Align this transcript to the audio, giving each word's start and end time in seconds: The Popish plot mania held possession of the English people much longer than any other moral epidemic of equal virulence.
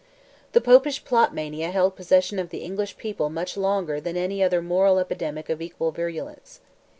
The 0.53 0.61
Popish 0.61 1.05
plot 1.05 1.31
mania 1.31 1.69
held 1.69 1.95
possession 1.95 2.39
of 2.39 2.49
the 2.49 2.63
English 2.63 2.97
people 2.97 3.29
much 3.29 3.55
longer 3.55 4.01
than 4.01 4.17
any 4.17 4.41
other 4.41 4.59
moral 4.59 4.97
epidemic 4.97 5.47
of 5.47 5.61
equal 5.61 5.91
virulence. 5.91 6.59